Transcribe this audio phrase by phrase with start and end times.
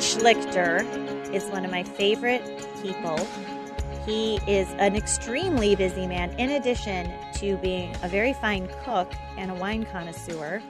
[0.00, 2.42] Kurt Schlichter is one of my favorite
[2.82, 3.18] people.
[4.06, 9.50] He is an extremely busy man, in addition to being a very fine cook and
[9.50, 10.62] a wine connoisseur.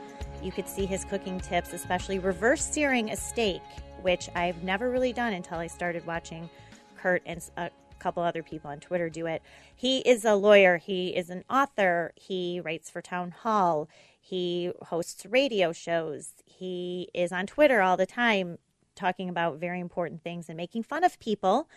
[0.43, 3.62] You could see his cooking tips, especially reverse searing a steak,
[4.02, 6.51] which I've never really done until I started watching
[6.97, 9.43] Kurt and a couple other people on Twitter do it.
[9.77, 13.88] He is a lawyer, he is an author, he writes for Townhall,
[14.21, 18.59] he hosts radio shows, he is on Twitter all the time
[19.01, 21.68] talking about very important things and making fun of people.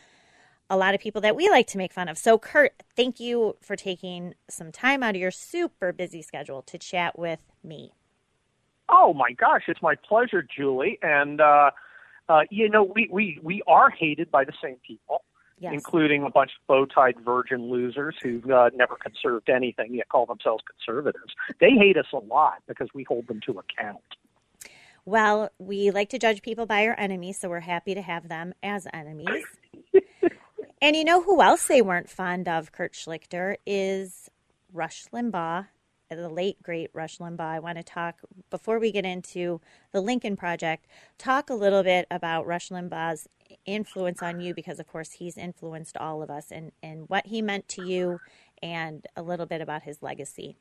[0.70, 2.18] A lot of people that we like to make fun of.
[2.18, 6.78] So, Kurt, thank you for taking some time out of your super busy schedule to
[6.78, 7.92] chat with me.
[8.90, 11.00] Oh my gosh, it's my pleasure, Julie.
[11.02, 11.72] And uh,
[12.30, 15.24] uh, you know, we, we we are hated by the same people,
[15.60, 15.74] Yes.
[15.74, 20.64] including a bunch of bow-tied virgin losers who uh, never conserved anything yet call themselves
[20.68, 21.34] conservatives.
[21.60, 24.04] They hate us a lot because we hold them to account.
[25.06, 28.54] Well, we like to judge people by our enemies, so we're happy to have them
[28.64, 29.44] as enemies.
[30.82, 34.30] and you know who else they weren't fond of, Kurt Schlichter, is
[34.72, 35.68] Rush Limbaugh,
[36.10, 37.42] the late great Rush Limbaugh.
[37.42, 39.60] I want to talk, before we get into
[39.92, 40.88] the Lincoln Project,
[41.18, 43.28] talk a little bit about Rush Limbaugh's
[43.66, 47.42] influence on you, because of course he's influenced all of us, and, and what he
[47.42, 48.22] meant to you,
[48.62, 50.56] and a little bit about his legacy.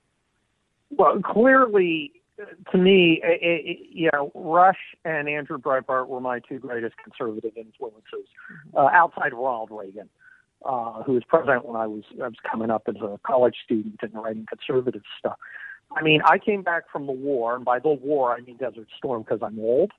[0.90, 2.21] Well, clearly,
[2.70, 7.52] to me, it, it, you know, Rush and Andrew Breitbart were my two greatest conservative
[7.56, 8.26] influences,
[8.76, 10.08] uh, outside of Ronald Reagan,
[10.64, 13.96] uh, who was president when I was I was coming up as a college student
[14.02, 15.36] and writing conservative stuff.
[15.94, 18.88] I mean, I came back from the war, and by the war I mean Desert
[18.96, 19.92] Storm because I'm old.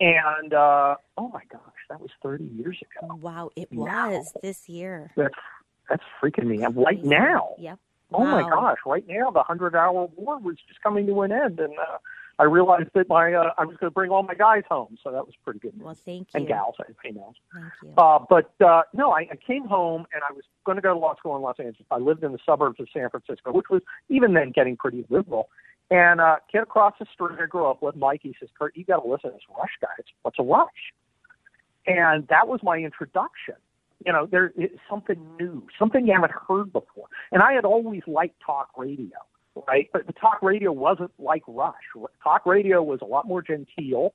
[0.00, 3.16] And uh, oh my gosh, that was 30 years ago.
[3.16, 4.10] Wow, it Wow.
[4.10, 5.10] was this year.
[5.16, 5.34] That's
[5.88, 7.54] that's freaking me out right now.
[7.58, 7.78] Yep.
[8.12, 8.78] Oh my gosh!
[8.86, 11.98] Right now, the hundred-hour war was just coming to an end, and uh,
[12.38, 15.10] I realized that my uh, I was going to bring all my guys home, so
[15.10, 15.72] that was pretty good.
[15.78, 16.40] Well, thank you.
[16.40, 17.34] and gals, I you know.
[17.52, 17.92] Thank you.
[17.98, 20.98] Uh, but uh, no, I, I came home and I was going to go to
[20.98, 21.86] law school in Los Angeles.
[21.90, 25.48] I lived in the suburbs of San Francisco, which was even then getting pretty liberal.
[25.90, 28.84] And uh, kid across the street I grew up with, Mike, he says, Kurt, you
[28.84, 29.88] got to listen to this Rush guy.
[29.98, 30.68] It's, what's a Rush?
[31.86, 33.54] And that was my introduction.
[34.04, 37.06] You know, there is something new, something you haven't heard before.
[37.32, 39.16] And I had always liked talk radio,
[39.66, 39.88] right?
[39.92, 41.74] But the talk radio wasn't like Rush.
[42.22, 44.12] Talk radio was a lot more genteel,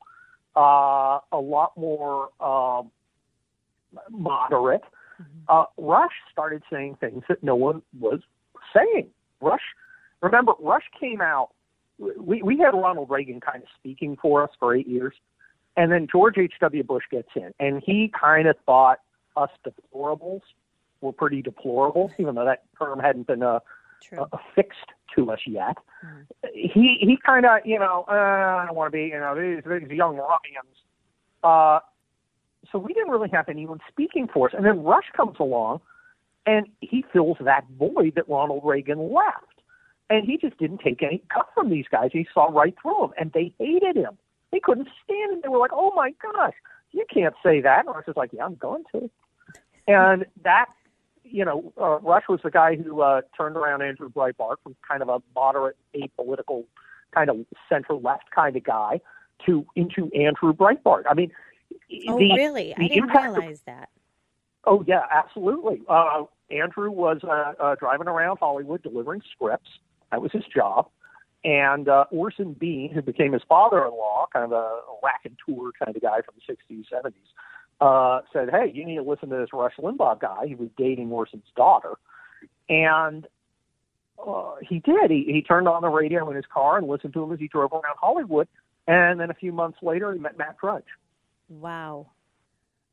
[0.56, 2.92] uh, a lot more um,
[4.10, 4.84] moderate.
[5.48, 8.22] Uh, Rush started saying things that no one was
[8.74, 9.08] saying.
[9.42, 9.62] Rush,
[10.22, 11.50] remember, Rush came out.
[12.00, 15.14] We we had Ronald Reagan kind of speaking for us for eight years,
[15.78, 16.54] and then George H.
[16.60, 16.84] W.
[16.84, 19.00] Bush gets in, and he kind of thought
[19.36, 20.42] us deplorables
[21.02, 23.60] were pretty deplorable, even though that term hadn't been uh,
[24.18, 25.78] uh, affixed to us yet.
[26.54, 29.64] He he kind of you know uh, I don't want to be you know these
[29.66, 30.76] these young ruffians.
[31.44, 31.80] Uh,
[32.72, 35.82] so we didn't really have anyone speaking for us, and then Rush comes along,
[36.46, 39.62] and he fills that void that Ronald Reagan left,
[40.10, 42.10] and he just didn't take any cut from these guys.
[42.14, 44.18] He saw right through them, and they hated him.
[44.52, 45.40] They couldn't stand him.
[45.42, 46.54] They were like, "Oh my gosh,
[46.92, 49.10] you can't say that." And Rush was like, "Yeah, I'm going to."
[49.88, 50.68] And that
[51.24, 55.02] you know, uh, Rush was the guy who uh, turned around Andrew Breitbart from kind
[55.02, 56.66] of a moderate, apolitical,
[57.14, 57.38] kind of
[57.70, 59.00] center left kind of guy
[59.46, 61.04] to into Andrew Breitbart.
[61.10, 61.32] I mean,
[62.08, 62.74] Oh, the, really?
[62.76, 63.90] I didn't impact of- realize that.
[64.66, 65.82] Oh yeah, absolutely.
[65.90, 69.70] Uh, Andrew was uh, uh, driving around Hollywood delivering scripts.
[70.12, 70.90] That was his job.
[71.44, 76.22] And uh, Orson Bean, who became his father-in-law, kind of a raconteur kind of guy
[76.22, 77.12] from the 60s, 70s,
[77.82, 81.12] uh, said, "Hey, you need to listen to this Rush Limbaugh guy." He was dating
[81.12, 81.94] Orson's daughter,
[82.70, 83.28] and
[84.26, 85.12] uh, he did.
[85.12, 87.48] He, he turned on the radio in his car and listened to him as he
[87.48, 88.48] drove around Hollywood.
[88.88, 90.84] And then a few months later, he met Matt Drudge.
[91.48, 92.08] Wow.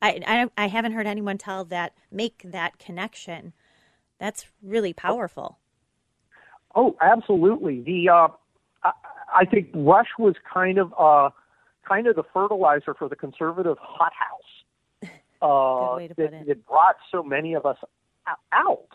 [0.01, 3.53] I, I I haven't heard anyone tell that make that connection.
[4.19, 5.59] That's really powerful.
[6.75, 7.81] Oh, absolutely.
[7.81, 8.27] The uh,
[8.83, 8.91] I,
[9.33, 11.29] I think Rush was kind of uh,
[11.87, 14.40] kind of the fertilizer for the conservative hothouse.
[15.41, 17.77] Uh, that, that brought so many of us
[18.51, 18.87] out.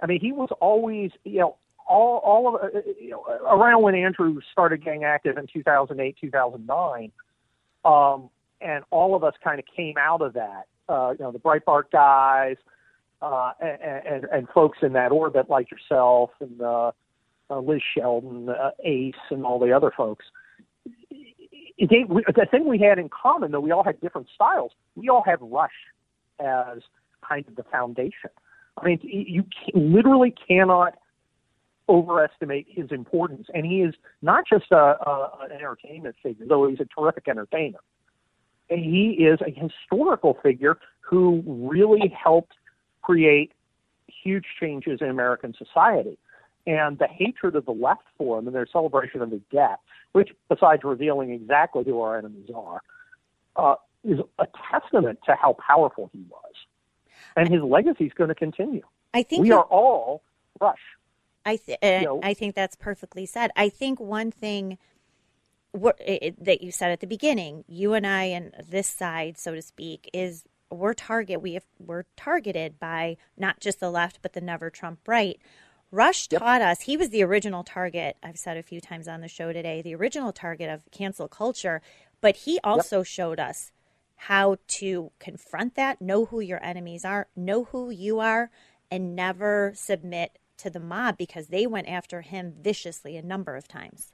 [0.00, 1.56] I mean, he was always, you know,
[1.86, 7.12] all all of uh, you know, around when Andrew started getting active in 2008, 2009,
[7.84, 8.30] um,
[8.60, 10.64] and all of us kind of came out of that.
[10.88, 12.56] Uh, you know, the Breitbart guys
[13.22, 16.92] uh, and, and and folks in that orbit like yourself and uh,
[17.50, 20.24] uh, Liz Sheldon, uh, Ace, and all the other folks.
[21.10, 25.08] They, we, the thing we had in common, though we all had different styles, we
[25.08, 25.72] all had Rush
[26.40, 26.78] as
[27.26, 28.30] kind of the foundation.
[28.76, 30.94] I mean, you literally cannot
[31.88, 36.80] overestimate his importance, and he is not just a, a, an entertainment figure, though he's
[36.80, 37.78] a terrific entertainer.
[38.70, 42.54] And he is a historical figure who really helped
[43.02, 43.52] create
[44.06, 46.18] huge changes in American society.
[46.66, 49.78] And the hatred of the left for him and their celebration of his death,
[50.12, 52.80] which, besides revealing exactly who our enemies are,
[53.56, 56.52] uh, is a testament to how powerful he was.
[57.36, 58.82] And his legacy is going to continue.
[59.12, 60.22] I think we are all
[60.60, 60.78] Rush.
[61.44, 63.50] I th- uh, you know, I think that's perfectly said.
[63.56, 64.78] I think one thing
[66.00, 69.62] it, that you said at the beginning, you and I and this side, so to
[69.62, 74.40] speak, is we're target we have, we're targeted by not just the left but the
[74.40, 75.38] never Trump right.
[75.90, 76.40] Rush yep.
[76.40, 78.16] taught us he was the original target.
[78.22, 81.82] I've said a few times on the show today, the original target of cancel culture,
[82.20, 83.06] but he also yep.
[83.06, 83.70] showed us
[84.16, 88.50] how to confront that, know who your enemies are, know who you are,
[88.90, 93.66] and never submit to the mob because they went after him viciously a number of
[93.68, 94.12] times.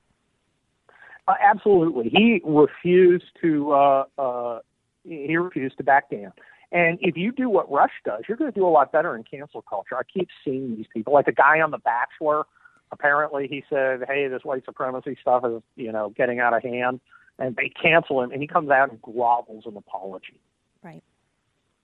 [1.29, 3.73] Uh, absolutely, he refused to.
[3.73, 4.58] Uh, uh,
[5.05, 6.32] he refused to back down.
[6.73, 9.25] And if you do what Rush does, you're going to do a lot better in
[9.25, 9.96] cancel culture.
[9.96, 12.44] I keep seeing these people, like the guy on The Bachelor.
[12.93, 17.00] Apparently, he said, "Hey, this white supremacy stuff is, you know, getting out of hand,"
[17.40, 20.38] and they cancel him, and he comes out and grovels an apology.
[20.82, 21.02] Right.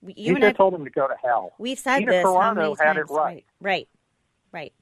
[0.05, 1.53] You he told him to go to hell.
[1.57, 2.25] We've said Gina this.
[2.25, 3.09] Carano had times?
[3.09, 3.45] it right.
[3.59, 3.89] Right.
[4.51, 4.73] Right.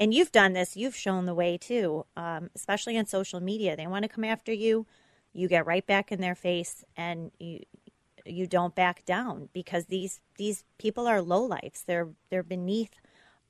[0.00, 0.76] And you've done this.
[0.76, 3.76] You've shown the way too, um, especially on social media.
[3.76, 4.86] They want to come after you.
[5.32, 7.60] You get right back in their face, and you
[8.26, 11.84] you don't back down because these these people are low lives.
[11.86, 13.00] They're they're beneath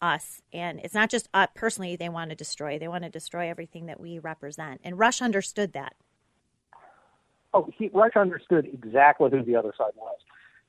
[0.02, 1.96] us, and it's not just us personally.
[1.96, 2.78] They want to destroy.
[2.78, 4.82] They want to destroy everything that we represent.
[4.84, 5.94] And Rush understood that.
[7.54, 10.18] Oh, he, Rush understood exactly who the other side was.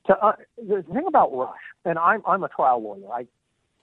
[0.06, 1.50] To, uh, the thing about Rush,
[1.84, 3.12] and I'm I'm a trial lawyer.
[3.12, 3.26] I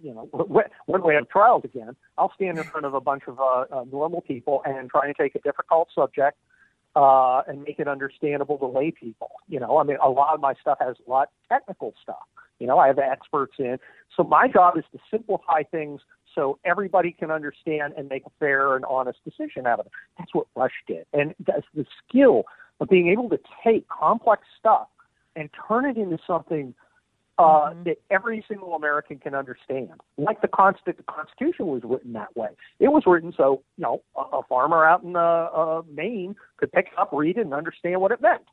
[0.02, 0.30] you know,
[0.86, 3.86] when we have trials again, I'll stand in front of a bunch of uh, uh,
[3.92, 6.38] normal people and try and take a difficult subject
[6.96, 9.32] uh, and make it understandable to lay people.
[9.48, 12.24] You know, I mean, a lot of my stuff has a lot of technical stuff.
[12.60, 13.78] You know, I have experts in.
[14.16, 16.02] So my job is to simplify things
[16.36, 19.92] so everybody can understand and make a fair and honest decision out of it.
[20.18, 21.06] That's what Rush did.
[21.14, 22.44] And that's the skill
[22.80, 24.88] of being able to take complex stuff
[25.36, 26.74] and turn it into something
[27.38, 27.84] uh, mm-hmm.
[27.84, 29.90] that every single American can understand.
[30.18, 32.50] Like the, Const- the Constitution was written that way.
[32.80, 36.72] It was written so you know a, a farmer out in uh, uh, Maine could
[36.72, 38.44] pick it up, read it, and understand what it meant.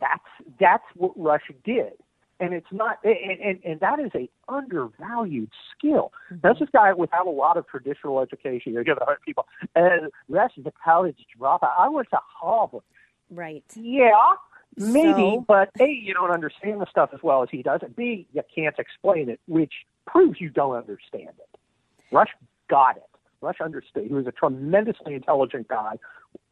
[0.00, 1.92] That's that's what Rush did,
[2.40, 6.12] and it's not, and and, and that is a undervalued skill.
[6.30, 6.36] Mm-hmm.
[6.42, 8.72] That's this guy without a lot of traditional education.
[8.72, 11.72] You're get people, uh, Rush is a college dropout.
[11.78, 12.82] I went to Harvard.
[13.32, 13.64] Right.
[13.74, 14.34] Yeah,
[14.76, 17.94] Maybe, so, but A, you don't understand the stuff as well as he does, and
[17.94, 19.72] B, you can't explain it, which
[20.06, 21.58] proves you don't understand it.
[22.10, 22.30] Rush
[22.70, 23.02] got it.
[23.42, 24.04] Rush understood.
[24.04, 25.98] He was a tremendously intelligent guy,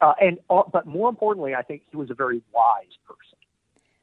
[0.00, 3.38] uh, and uh, but more importantly, I think he was a very wise person.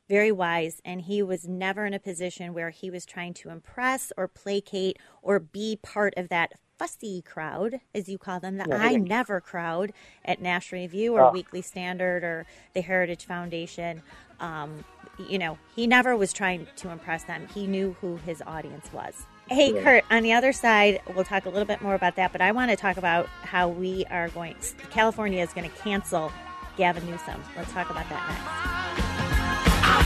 [0.09, 4.11] Very wise, and he was never in a position where he was trying to impress
[4.17, 8.77] or placate or be part of that fussy crowd, as you call them, the yeah,
[8.77, 9.93] I never crowd
[10.23, 11.31] at National Review or oh.
[11.31, 14.01] Weekly Standard or the Heritage Foundation.
[14.39, 14.83] Um,
[15.27, 17.47] you know, he never was trying to impress them.
[17.53, 19.25] He knew who his audience was.
[19.49, 19.81] Hey, yeah.
[19.81, 22.51] Kurt, on the other side, we'll talk a little bit more about that, but I
[22.51, 24.55] want to talk about how we are going,
[24.91, 26.31] California is going to cancel
[26.75, 27.41] Gavin Newsom.
[27.55, 28.27] Let's talk about that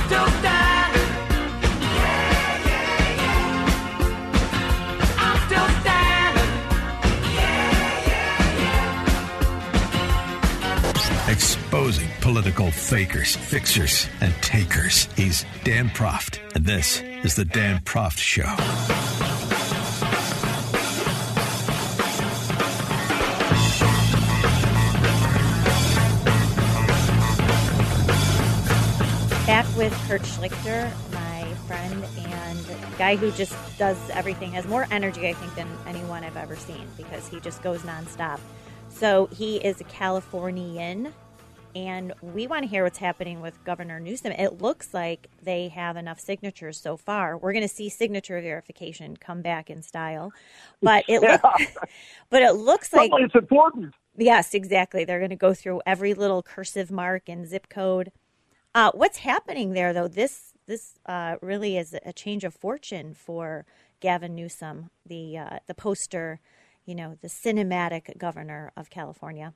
[0.09, 0.60] next.
[12.31, 15.09] Political fakers, fixers, and takers.
[15.17, 18.43] He's Dan Proft, and this is The Dan Proft Show.
[29.45, 35.27] Back with Kurt Schlichter, my friend and guy who just does everything, has more energy,
[35.27, 38.39] I think, than anyone I've ever seen because he just goes nonstop.
[38.87, 41.13] So he is a Californian
[41.75, 44.33] And we want to hear what's happening with Governor Newsom.
[44.33, 47.37] It looks like they have enough signatures so far.
[47.37, 50.33] We're going to see signature verification come back in style,
[50.81, 51.39] but it yeah.
[51.43, 51.69] look,
[52.29, 53.93] but it looks like it's important.
[54.17, 55.05] Yes, exactly.
[55.05, 58.11] They're going to go through every little cursive mark and zip code.
[58.75, 60.07] Uh, what's happening there, though?
[60.07, 63.65] This this uh, really is a change of fortune for
[63.99, 66.39] Gavin Newsom, the uh, the poster,
[66.85, 69.53] you know, the cinematic governor of California.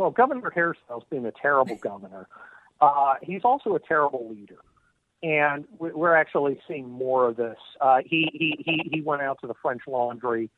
[0.00, 2.26] Well, Governor Hairstyle's been a terrible governor.
[2.80, 4.60] Uh, he's also a terrible leader,
[5.22, 7.58] and we're actually seeing more of this.
[7.82, 10.48] Uh, he, he he he went out to the French Laundry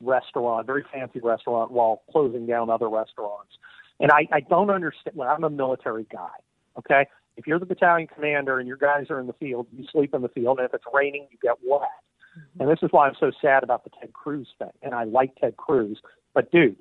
[0.00, 3.52] restaurant, very fancy restaurant, while closing down other restaurants.
[4.00, 5.14] And I, I don't understand.
[5.14, 6.32] Well, I'm a military guy.
[6.78, 10.14] Okay, if you're the battalion commander and your guys are in the field, you sleep
[10.14, 11.82] in the field, and if it's raining, you get wet.
[11.82, 12.62] Mm-hmm.
[12.62, 14.72] And this is why I'm so sad about the Ted Cruz thing.
[14.80, 16.00] And I like Ted Cruz,
[16.32, 16.76] but dude,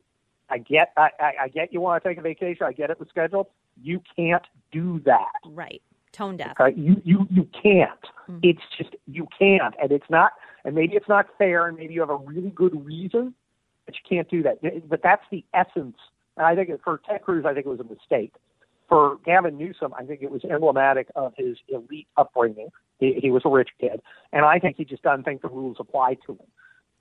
[0.49, 2.65] I get I, I, I get you want to take a vacation.
[2.65, 3.47] I get it was scheduled.
[3.81, 5.31] You can't do that.
[5.45, 5.81] Right.
[6.11, 6.55] Tone deaf.
[6.59, 6.79] Okay?
[6.79, 7.91] You you you can't.
[8.29, 8.39] Mm-hmm.
[8.43, 10.31] It's just you can't, and it's not.
[10.63, 13.33] And maybe it's not fair, and maybe you have a really good reason,
[13.85, 14.87] but you can't do that.
[14.89, 15.97] But that's the essence.
[16.37, 18.33] And I think for Ted Cruz, I think it was a mistake.
[18.87, 22.69] For Gavin Newsom, I think it was emblematic of his elite upbringing.
[22.99, 25.77] He, he was a rich kid, and I think he just doesn't think the rules
[25.79, 26.47] apply to him.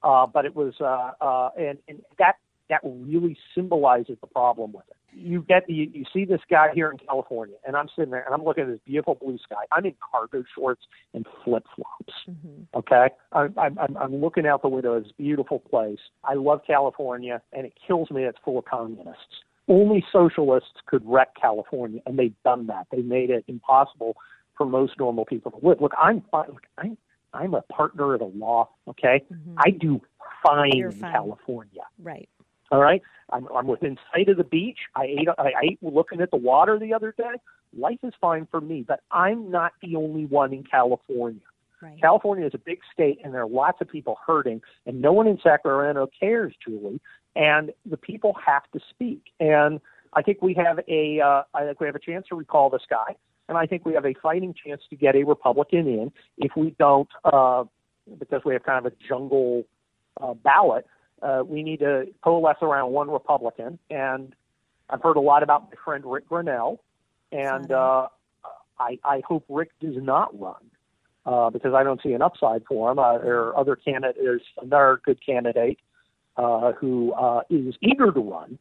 [0.03, 2.35] Uh, but it was, uh, uh, and, and that
[2.71, 4.97] that really symbolizes the problem with it.
[5.17, 8.35] You get you, you see this guy here in California, and I'm sitting there and
[8.35, 9.65] I'm looking at this beautiful blue sky.
[9.71, 12.15] I'm in cargo shorts and flip flops.
[12.29, 12.79] Mm-hmm.
[12.79, 16.01] Okay, I'm, I'm I'm looking out the window It's this beautiful place.
[16.25, 18.25] I love California, and it kills me.
[18.25, 19.45] It's full of communists.
[19.69, 22.89] Only socialists could wreck California, and they've done that.
[22.91, 24.17] They made it impossible
[24.57, 25.81] for most normal people to live.
[25.81, 26.49] Look, I'm fine.
[26.49, 26.99] Look, I'm
[27.33, 28.71] I'm a partner of the law.
[28.89, 29.55] Okay, mm-hmm.
[29.59, 30.01] I do
[30.45, 31.83] fine in California.
[32.03, 32.29] Right.
[32.71, 34.79] All right, I'm, I'm within sight of the beach.
[34.95, 37.35] I ate I ate looking at the water the other day.
[37.77, 41.41] Life is fine for me, but I'm not the only one in California.
[41.83, 42.01] Right.
[42.01, 45.27] California is a big state, and there are lots of people hurting, and no one
[45.27, 47.01] in Sacramento cares, Julie.
[47.37, 49.23] And the people have to speak.
[49.41, 49.81] And
[50.15, 52.83] I think we have a uh, I think we have a chance to recall this
[52.89, 53.17] guy,
[53.49, 56.13] and I think we have a fighting chance to get a Republican in.
[56.39, 57.65] If we don't, uh,
[58.19, 59.65] because we have kind of a jungle
[60.21, 60.87] uh, ballot,
[61.23, 63.79] uh, we need to coalesce around one Republican.
[63.91, 64.35] And
[64.91, 66.79] I've heard a lot about my friend Rick Grenell,
[67.33, 68.09] and uh,
[68.79, 70.71] I, I hope Rick does not run
[71.27, 72.99] uh, because I don't see an upside for him.
[72.99, 74.19] Uh, there are other candidates.
[74.21, 75.79] There's another good candidate
[76.37, 78.59] uh, who uh, is eager to run,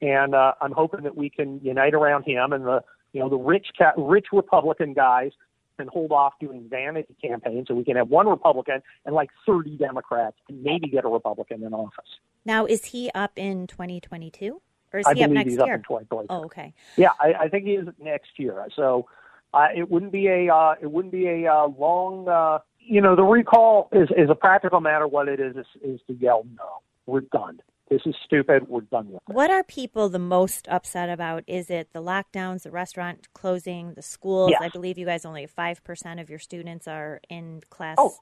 [0.00, 2.82] and uh, I'm hoping that we can unite around him and the
[3.12, 5.32] you know the rich ca- rich Republican guys
[5.80, 9.76] and hold off doing vanity campaigns so we can have one Republican and like 30
[9.76, 12.08] Democrats and maybe get a Republican in office.
[12.44, 14.60] Now, is he up in 2022?
[14.92, 15.74] Or is I he up next he's year?
[15.74, 16.26] Up in 2022.
[16.30, 16.74] Oh, okay.
[16.96, 18.66] Yeah, I, I think he is next year.
[18.74, 19.06] So
[19.54, 22.28] uh, it wouldn't be a uh, it wouldn't be a uh, long.
[22.28, 25.06] Uh, you know, the recall is is a practical matter.
[25.06, 26.80] What it is is, is to yell no.
[27.06, 27.60] We're done
[27.90, 28.68] this is stupid.
[28.68, 29.34] We're done with it.
[29.34, 31.42] What are people the most upset about?
[31.48, 34.52] Is it the lockdowns, the restaurant closing, the schools?
[34.52, 34.62] Yes.
[34.62, 38.14] I believe you guys only five percent of your students are in class oh.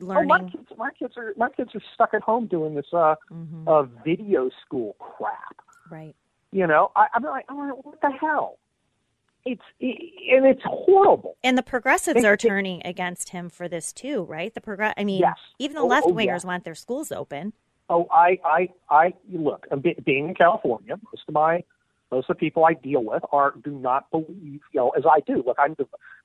[0.00, 0.30] learning.
[0.32, 3.14] Oh, my kids, my kids are my kids are stuck at home doing this uh,
[3.32, 3.68] mm-hmm.
[3.68, 5.56] uh video school crap.
[5.90, 6.16] Right.
[6.50, 8.58] You know, I, I'm like, I'm like, what the hell?
[9.44, 11.36] It's and it's horrible.
[11.44, 14.52] And the progressives are turning against him for this too, right?
[14.52, 14.94] The progress.
[14.96, 15.36] I mean, yes.
[15.60, 16.46] even the oh, left wingers oh, yeah.
[16.46, 17.52] want their schools open.
[17.90, 19.66] Oh, I, I, I look.
[20.04, 21.62] Being in California, most of my,
[22.10, 25.20] most of the people I deal with are do not believe, you know, as I
[25.20, 25.42] do.
[25.46, 25.74] Look, I'm,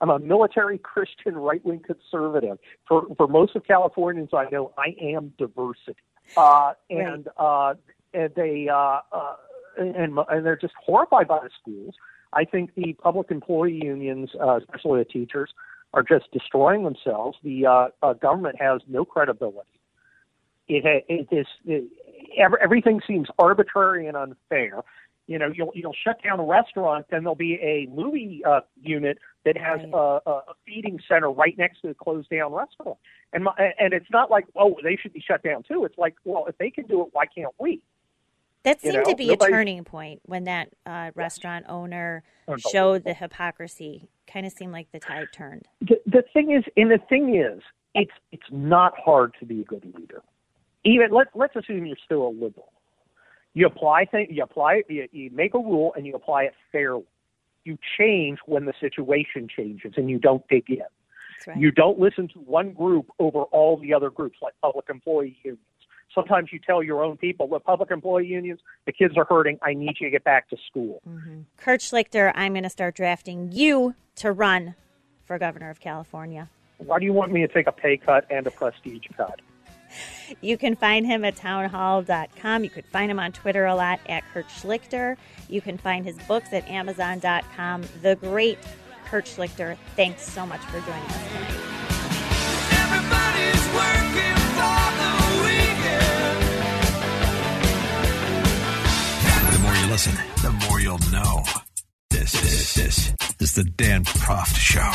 [0.01, 2.57] I'm a military Christian right wing conservative.
[2.87, 5.95] For for most of Californians, I know I am diversity,
[6.37, 7.71] uh, and right.
[7.71, 7.73] uh,
[8.13, 9.35] and they uh, uh,
[9.77, 11.95] and and they're just horrified by the schools.
[12.33, 15.53] I think the public employee unions, uh, especially the teachers,
[15.93, 17.37] are just destroying themselves.
[17.43, 19.69] The uh, uh, government has no credibility
[20.67, 21.85] it, it is it,
[22.61, 24.83] everything seems arbitrary and unfair.
[25.27, 29.19] You know, you'll you'll shut down a restaurant, then there'll be a movie uh, unit
[29.45, 30.19] that has right.
[30.25, 32.97] a, a feeding center right next to the closed down restaurant.
[33.31, 35.85] And my, and it's not like oh they should be shut down too.
[35.85, 37.81] It's like well if they can do it, why can't we?
[38.63, 42.23] That seemed you know, to be nobody, a turning point when that uh, restaurant owner
[42.71, 44.07] showed the hypocrisy.
[44.25, 45.67] Kind of seemed like the tide turned.
[45.81, 47.61] The, the thing is, and the thing is,
[47.93, 50.21] it's it's not hard to be a good leader
[50.83, 52.71] even let let's assume you're still a liberal.
[53.53, 57.05] You apply things, you apply you, you make a rule, and you apply it fairly.
[57.63, 60.81] You change when the situation changes, and you don't dig in.
[61.47, 61.57] Right.
[61.57, 65.59] You don't listen to one group over all the other groups, like public employee unions.
[66.13, 69.57] Sometimes you tell your own people, the public employee unions, the kids are hurting.
[69.61, 71.01] I need you to get back to school.
[71.09, 71.41] Mm-hmm.
[71.57, 74.75] Kurt Schlichter, I'm going to start drafting you to run
[75.25, 76.49] for governor of California.
[76.77, 79.41] Why do you want me to take a pay cut and a prestige cut?
[80.41, 82.63] You can find him at townhall.com.
[82.63, 85.17] You could find him on Twitter a lot at Kurt Schlichter.
[85.49, 87.83] You can find his books at amazon.com.
[88.01, 88.57] The great
[89.05, 91.73] Kurt Schlichter, thanks so much for joining us tonight.
[99.51, 101.43] The more you listen, the more you'll know.
[102.09, 104.91] This, this, this is the Dan Proft Show.